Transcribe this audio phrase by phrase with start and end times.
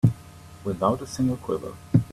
[0.63, 1.75] Without a single quiver.